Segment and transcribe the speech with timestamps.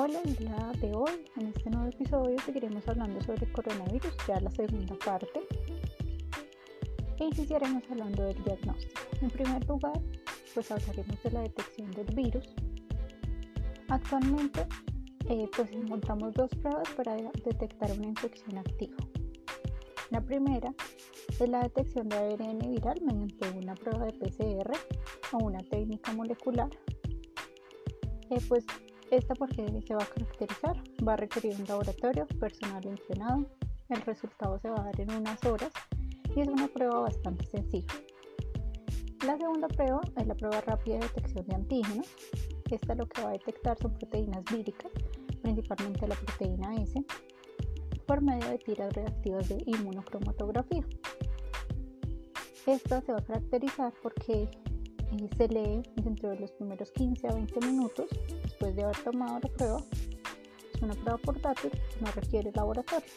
[0.00, 4.50] Hola, el día de hoy, en este nuevo episodio, seguiremos hablando sobre coronavirus, ya la
[4.52, 5.40] segunda parte.
[7.18, 9.00] E iniciaremos hablando del diagnóstico.
[9.20, 10.00] En primer lugar,
[10.54, 12.46] pues hablaremos de la detección del virus.
[13.88, 14.68] Actualmente,
[15.28, 18.98] eh, pues encontramos dos pruebas para detectar una infección activa.
[20.10, 20.72] La primera
[21.28, 24.70] es la detección de ARN viral mediante una prueba de PCR
[25.32, 26.70] o una técnica molecular.
[28.30, 28.64] Eh, pues
[29.10, 30.76] esta porque se va a caracterizar,
[31.06, 33.46] va a requerir un laboratorio personal entrenado,
[33.88, 35.70] el resultado se va a dar en unas horas
[36.34, 37.94] y es una prueba bastante sencilla.
[39.26, 42.06] La segunda prueba es la prueba rápida de detección de antígenos.
[42.70, 44.92] Esta lo que va a detectar son proteínas víricas,
[45.42, 47.02] principalmente la proteína S,
[48.06, 50.84] por medio de tiras reactivas de inmunocromatografía.
[52.66, 54.48] Esta se va a caracterizar porque
[55.12, 58.08] eh, se lee dentro de los primeros 15 a 20 minutos
[58.42, 59.82] después de haber tomado la prueba.
[60.74, 63.08] Es una prueba portátil, no requiere laboratorio.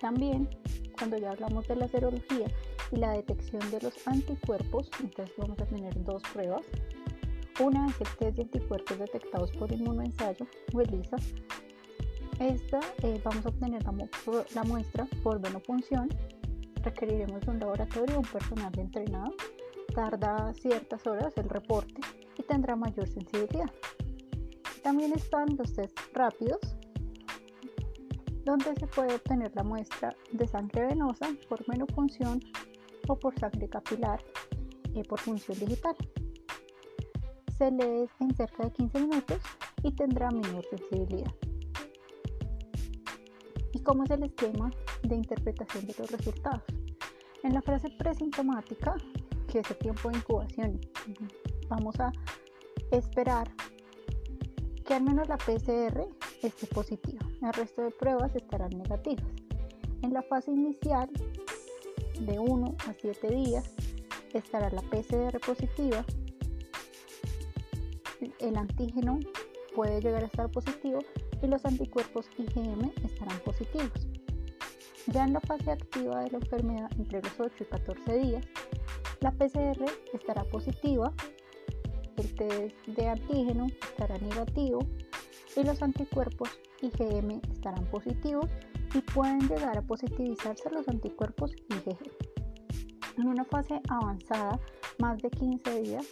[0.00, 0.48] También,
[0.98, 2.46] cuando ya hablamos de la serología
[2.92, 6.62] y la detección de los anticuerpos, entonces vamos a tener dos pruebas.
[7.60, 11.16] Una es el test de anticuerpos detectados por inmunoensayo o ELISA.
[12.40, 13.94] Esta eh, vamos a obtener la,
[14.54, 16.08] la muestra por venopunción.
[16.84, 19.34] Requeriremos un laboratorio un personal entrenado
[19.94, 21.94] tarda ciertas horas el reporte
[22.36, 23.70] y tendrá mayor sensibilidad.
[24.82, 26.76] También están los test rápidos,
[28.44, 32.40] donde se puede obtener la muestra de sangre venosa por menofunción
[33.08, 34.22] o por sangre capilar
[34.92, 35.96] y por función digital.
[37.56, 39.38] Se lee en cerca de 15 minutos
[39.82, 41.32] y tendrá menor sensibilidad.
[43.84, 44.70] ¿Y cómo es el esquema
[45.02, 46.62] de interpretación de los resultados?
[47.42, 48.96] En la fase presintomática
[49.58, 50.80] ese tiempo de incubación.
[51.68, 52.12] Vamos a
[52.90, 53.50] esperar
[54.84, 56.06] que al menos la PCR
[56.42, 57.26] esté positiva.
[57.42, 59.26] El resto de pruebas estarán negativas.
[60.02, 61.08] En la fase inicial,
[62.20, 63.74] de 1 a 7 días,
[64.32, 66.04] estará la PCR positiva.
[68.40, 69.18] El antígeno
[69.74, 71.00] puede llegar a estar positivo
[71.44, 74.06] y los anticuerpos IgM estarán positivos.
[75.08, 78.46] Ya en la fase activa de la enfermedad, entre los 8 y 14 días,
[79.20, 79.84] la PCR
[80.14, 81.12] estará positiva,
[82.16, 84.86] el test de antígeno estará negativo
[85.56, 86.48] y los anticuerpos
[86.80, 88.50] IgM estarán positivos
[88.94, 91.98] y pueden llegar a positivizarse los anticuerpos IgG.
[93.18, 94.58] En una fase avanzada,
[94.98, 96.06] más de 15 días,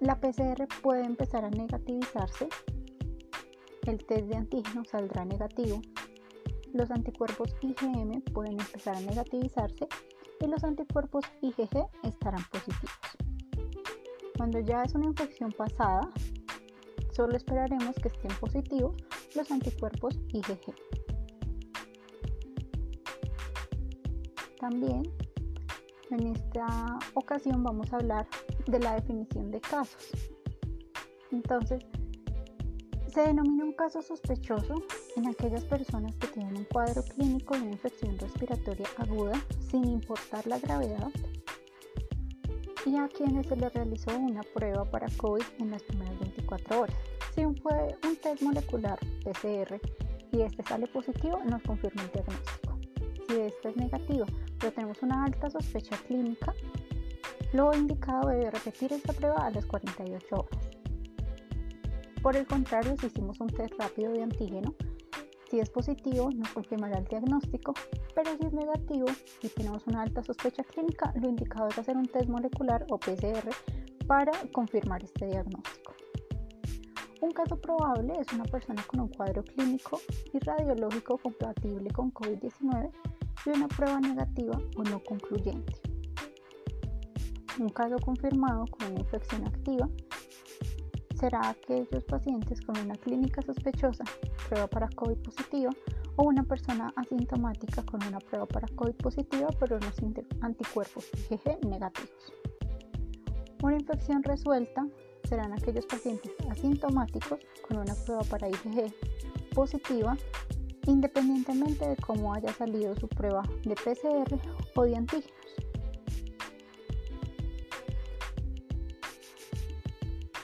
[0.00, 2.48] la PCR puede empezar a negativizarse,
[3.90, 5.80] el test de antígeno saldrá negativo,
[6.72, 9.86] los anticuerpos IgM pueden empezar a negativizarse
[10.40, 12.90] y los anticuerpos IgG estarán positivos.
[14.36, 16.10] Cuando ya es una infección pasada,
[17.12, 18.96] solo esperaremos que estén positivos
[19.34, 20.74] los anticuerpos IgG.
[24.60, 25.02] También
[26.10, 28.26] en esta ocasión vamos a hablar
[28.66, 30.12] de la definición de casos.
[31.32, 31.84] Entonces,
[33.16, 34.74] se denomina un caso sospechoso
[35.16, 39.32] en aquellas personas que tienen un cuadro clínico de una infección respiratoria aguda
[39.70, 41.08] sin importar la gravedad
[42.84, 46.96] y a quienes se les realizó una prueba para COVID en las primeras 24 horas.
[47.34, 49.80] Si fue un test molecular PCR
[50.32, 52.78] y este sale positivo, nos confirma el diagnóstico.
[53.26, 54.26] Si este es negativo,
[54.60, 56.52] pero tenemos una alta sospecha clínica,
[57.54, 60.55] lo indicado debe repetir esta prueba a las 48 horas.
[62.26, 64.74] Por el contrario, si hicimos un test rápido de antígeno,
[65.48, 67.72] si es positivo, nos confirmará el diagnóstico,
[68.16, 69.06] pero si es negativo
[69.42, 73.48] y tenemos una alta sospecha clínica, lo indicado es hacer un test molecular o PCR
[74.08, 75.94] para confirmar este diagnóstico.
[77.20, 80.00] Un caso probable es una persona con un cuadro clínico
[80.32, 82.90] y radiológico compatible con COVID-19
[83.46, 85.74] y una prueba negativa o no concluyente.
[87.60, 89.88] Un caso confirmado con una infección activa
[91.16, 94.04] será aquellos pacientes con una clínica sospechosa,
[94.48, 95.70] prueba para COVID positiva,
[96.16, 99.94] o una persona asintomática con una prueba para COVID positiva pero unos
[100.40, 102.32] anticuerpos IgG negativos.
[103.62, 104.86] Una infección resuelta
[105.28, 108.92] serán aquellos pacientes asintomáticos con una prueba para IgG
[109.54, 110.16] positiva
[110.86, 114.38] independientemente de cómo haya salido su prueba de PCR
[114.74, 115.32] o de antígenos.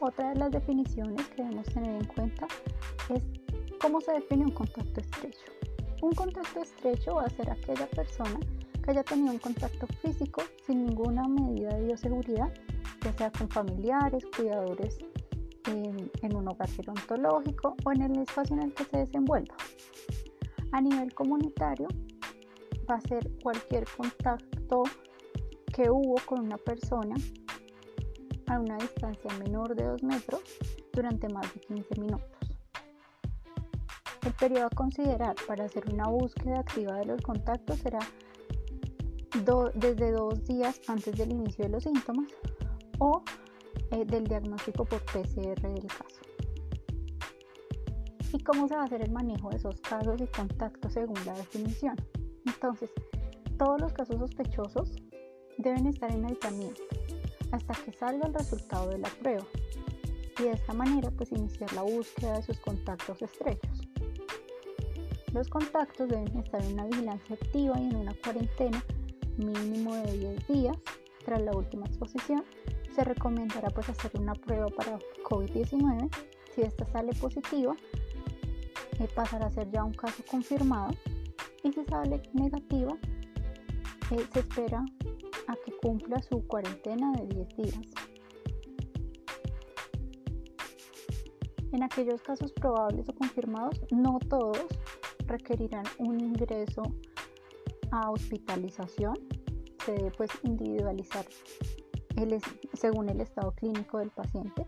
[0.00, 2.46] Otra de las definiciones que debemos tener en cuenta
[3.14, 3.22] es
[3.80, 5.52] cómo se define un contacto estrecho.
[6.02, 8.38] Un contacto estrecho va a ser aquella persona
[8.82, 12.52] que haya tenido un contacto físico sin ninguna medida de bioseguridad
[13.02, 14.98] ya sea con familiares, cuidadores
[15.66, 19.54] en, en un hogar gerontológico o en el espacio en el que se desenvuelva.
[20.72, 21.88] A nivel comunitario,
[22.90, 24.84] va a ser cualquier contacto
[25.72, 27.14] que hubo con una persona
[28.48, 30.40] a una distancia menor de 2 metros
[30.92, 32.26] durante más de 15 minutos.
[34.24, 38.00] El periodo a considerar para hacer una búsqueda activa de los contactos será
[39.74, 42.28] desde dos días antes del inicio de los síntomas
[42.98, 43.22] o
[43.90, 46.20] eh, del diagnóstico por PCR del caso.
[48.32, 51.34] ¿Y cómo se va a hacer el manejo de esos casos y contactos según la
[51.34, 51.96] definición?
[52.46, 52.90] Entonces,
[53.58, 54.96] todos los casos sospechosos
[55.56, 56.82] deben estar en aislamiento
[57.52, 59.44] hasta que salga el resultado de la prueba
[60.38, 63.88] y de esta manera pues iniciar la búsqueda de sus contactos estrechos.
[65.32, 68.82] Los contactos deben estar en una vigilancia activa y en una cuarentena
[69.36, 70.76] mínimo de 10 días
[71.24, 72.44] tras la última exposición.
[72.94, 74.98] Se recomendará pues hacer una prueba para
[75.28, 76.08] COVID-19.
[76.54, 77.76] Si esta sale positiva,
[78.98, 80.94] eh, pasará a ser ya un caso confirmado
[81.62, 82.96] y si sale negativa,
[84.10, 84.84] eh, se espera
[85.70, 87.80] cumpla su cuarentena de 10 días.
[91.72, 94.66] En aquellos casos probables o confirmados, no todos
[95.26, 96.82] requerirán un ingreso
[97.90, 99.14] a hospitalización.
[99.84, 101.26] Se debe pues individualizar
[102.72, 104.66] según el estado clínico del paciente.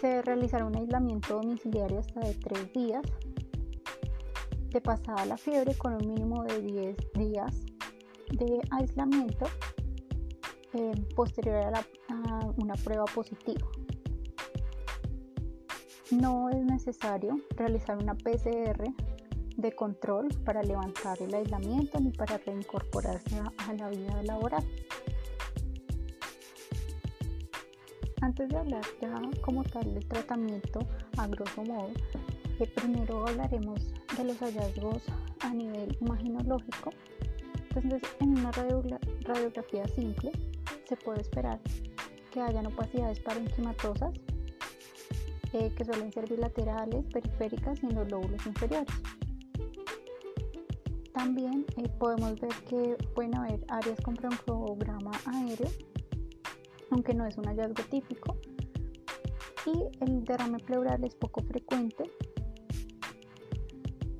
[0.00, 3.02] Se realizará un aislamiento domiciliario hasta de 3 días
[4.70, 7.71] de pasada la fiebre con un mínimo de 10 días
[8.32, 9.46] de aislamiento
[10.72, 11.84] eh, posterior a,
[12.56, 13.66] una prueba positiva.
[16.10, 18.84] No es necesario realizar una PCR
[19.56, 24.64] de control para levantar el aislamiento ni para reincorporarse a, la vida laboral.
[28.20, 30.80] Antes de hablar ya como tal del tratamiento
[31.18, 31.90] a grosso modo,
[32.60, 35.02] eh, primero hablaremos de los hallazgos
[35.40, 36.90] a nivel imaginológico
[37.74, 40.30] entonces, en una radiografía simple
[40.86, 41.58] se puede esperar
[42.30, 44.12] que hayan opacidades parenquimatosas
[45.54, 48.94] eh, que suelen ser bilaterales, periféricas y en los lóbulos inferiores.
[51.14, 55.70] También eh, podemos ver que pueden haber áreas con broncograma aéreo,
[56.90, 58.36] aunque no es un hallazgo típico,
[59.64, 62.10] y el derrame pleural es poco frecuente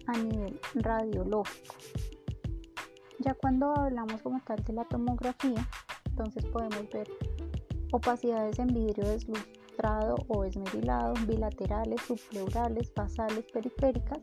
[0.06, 1.81] a nivel radiológico.
[3.24, 5.64] Ya cuando hablamos como tal de la tomografía,
[6.06, 7.08] entonces podemos ver
[7.92, 14.18] opacidades en vidrio deslustrado o esmerilado, bilaterales, subpleurales, basales, periféricas,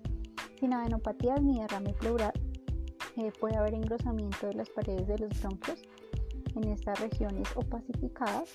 [0.60, 2.34] sin adenopatías ni derrame pleural.
[3.16, 5.82] Eh, puede haber engrosamiento de las paredes de los bronquios
[6.56, 8.50] en estas regiones opacificadas.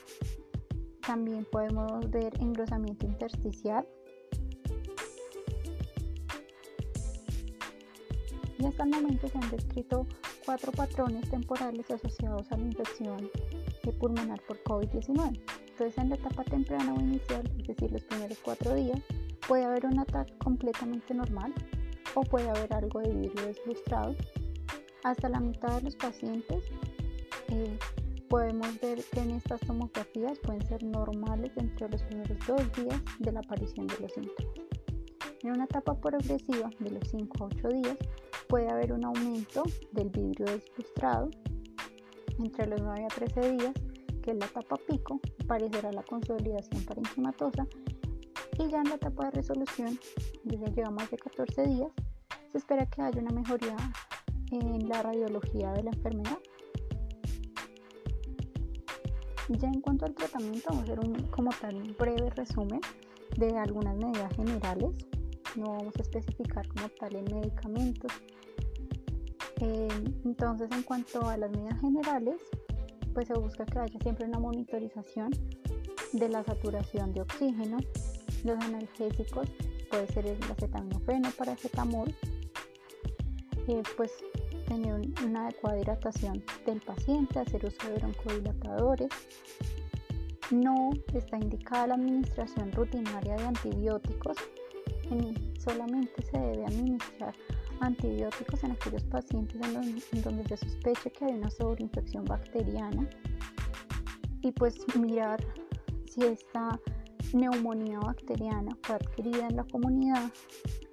[1.06, 3.86] También podemos ver engrosamiento intersticial.
[8.58, 10.06] Y hasta el momento se han descrito
[10.44, 13.30] cuatro patrones temporales asociados a la infección
[13.92, 15.40] pulmonar por COVID-19.
[15.68, 19.00] Entonces, en la etapa temprana o inicial, es decir, los primeros cuatro días,
[19.46, 21.52] puede haber un ataque completamente normal
[22.14, 24.14] o puede haber algo de vidrio deslustrado.
[25.02, 26.64] Hasta la mitad de los pacientes
[27.48, 27.78] eh,
[28.28, 33.32] podemos ver que en estas tomografías pueden ser normales entre los primeros dos días de
[33.32, 34.54] la aparición de los síntomas.
[35.42, 37.98] En una etapa progresiva de los 5 a 8 días
[38.54, 41.28] puede haber un aumento del vidrio deslustrado
[42.38, 43.72] entre los 9 a 13 días,
[44.22, 47.66] que es la etapa pico, aparecerá la consolidación parenquimatosa
[48.60, 49.98] y ya en la etapa de resolución,
[50.44, 51.90] ya lleva más de 14 días,
[52.52, 53.74] se espera que haya una mejoría
[54.52, 56.38] en la radiología de la enfermedad.
[59.48, 62.80] Ya en cuanto al tratamiento, vamos a hacer un, como tal breve resumen
[63.36, 64.90] de algunas medidas generales.
[65.56, 68.12] No vamos a especificar como tal en medicamentos,
[69.60, 69.88] eh,
[70.24, 72.40] entonces, en cuanto a las medidas generales,
[73.12, 75.30] pues se busca que haya siempre una monitorización
[76.12, 77.78] de la saturación de oxígeno.
[78.44, 79.48] Los analgésicos
[79.90, 82.14] puede ser el acetaminofeno, paracetamol,
[83.68, 84.12] eh, pues
[84.66, 89.10] tener una adecuada hidratación del paciente, hacer uso de broncodilatadores.
[90.50, 94.36] No está indicada la administración rutinaria de antibióticos,
[95.58, 97.34] solamente se debe administrar
[97.84, 99.60] antibióticos en aquellos pacientes
[100.12, 103.08] en donde, se sospecha que hay una sobreinfección bacteriana
[104.40, 105.44] y pues mirar
[106.06, 106.78] si esta
[107.32, 110.30] neumonía bacteriana fue adquirida en la comunidad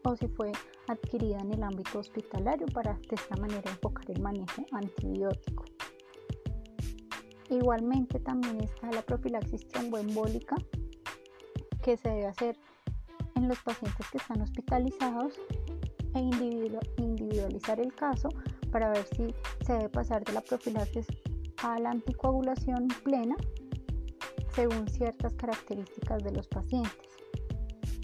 [0.04, 0.52] o si fue
[0.88, 5.66] adquirida en el ámbito hospitalario para de esta manera enfocar el manejo antibiótico.
[7.50, 10.56] Igualmente también está la profilaxis tromboembólica
[11.84, 12.58] que se debe hacer
[13.36, 15.40] en los pacientes que están hospitalizados
[16.14, 16.20] e
[16.98, 18.30] individualizar el caso
[18.72, 19.34] para ver si
[19.66, 21.08] se debe pasar de la profilaxis
[21.64, 23.36] a la anticoagulación plena
[24.54, 27.10] según ciertas características de los pacientes.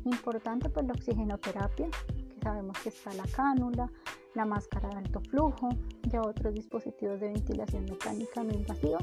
[0.06, 3.92] Importante pues la oxigenoterapia, que sabemos que está la cánula,
[4.36, 5.70] la máscara de alto flujo,
[6.04, 9.00] ya otros dispositivos de ventilación mecánica no invasiva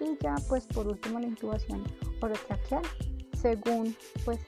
[0.00, 1.82] y ya pues por último la intubación
[2.20, 2.82] orotraqueal
[3.36, 4.38] según pues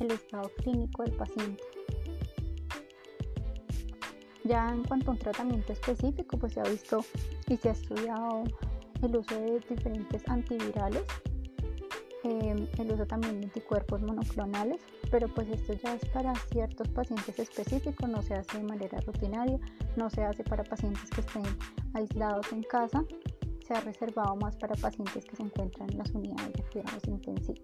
[0.00, 1.77] el estado clínico del paciente.
[4.48, 7.04] Ya en cuanto a un tratamiento específico, pues se ha visto
[7.48, 8.44] y se ha estudiado
[9.02, 11.02] el uso de diferentes antivirales,
[12.24, 17.38] em, el uso también de anticuerpos monoclonales, pero pues esto ya es para ciertos pacientes
[17.38, 19.58] específicos, no se hace de manera rutinaria,
[19.96, 21.44] no se hace para pacientes que estén
[21.92, 23.04] aislados en casa,
[23.66, 27.60] se ha reservado más para pacientes que se encuentran en las unidades de cuidados intensivos.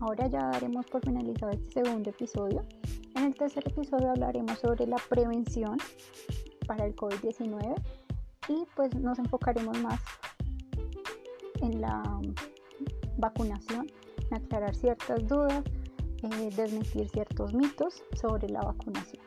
[0.00, 2.62] Ahora ya daremos por finalizado este segundo episodio.
[3.14, 5.78] En el tercer episodio hablaremos sobre la prevención
[6.66, 7.74] para el COVID-19
[8.48, 10.00] y pues nos enfocaremos más
[11.62, 12.02] en la
[13.16, 13.86] vacunación,
[14.30, 15.64] en aclarar ciertas dudas,
[16.22, 19.25] eh, desmentir ciertos mitos sobre la vacunación.